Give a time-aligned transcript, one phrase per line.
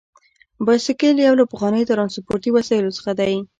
[0.65, 3.33] بایسکل یو له پخوانیو ترانسپورتي وسایلو څخه دی.